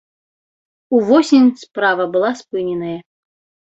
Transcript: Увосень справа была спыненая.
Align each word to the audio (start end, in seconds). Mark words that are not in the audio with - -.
Увосень 0.97 1.53
справа 1.67 2.07
была 2.19 2.35
спыненая. 2.43 2.99